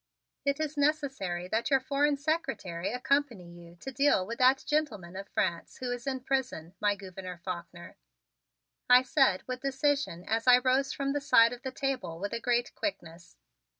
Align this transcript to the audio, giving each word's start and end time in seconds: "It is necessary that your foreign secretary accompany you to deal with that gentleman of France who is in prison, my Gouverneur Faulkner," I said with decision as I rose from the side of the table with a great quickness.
"It 0.45 0.59
is 0.59 0.77
necessary 0.77 1.47
that 1.49 1.69
your 1.69 1.79
foreign 1.79 2.17
secretary 2.17 2.91
accompany 2.91 3.47
you 3.47 3.75
to 3.81 3.91
deal 3.91 4.25
with 4.25 4.39
that 4.39 4.65
gentleman 4.65 5.15
of 5.15 5.29
France 5.29 5.77
who 5.77 5.91
is 5.91 6.07
in 6.07 6.21
prison, 6.21 6.73
my 6.79 6.95
Gouverneur 6.95 7.37
Faulkner," 7.37 7.97
I 8.89 9.03
said 9.03 9.43
with 9.45 9.61
decision 9.61 10.23
as 10.25 10.47
I 10.47 10.57
rose 10.57 10.91
from 10.91 11.13
the 11.13 11.21
side 11.21 11.53
of 11.53 11.61
the 11.61 11.71
table 11.71 12.17
with 12.19 12.33
a 12.33 12.39
great 12.39 12.73
quickness. 12.73 13.37